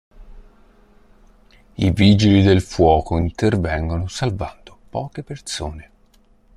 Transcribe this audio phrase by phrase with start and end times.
[1.75, 5.91] I vigili del fuoco intervengono salvando poche persone.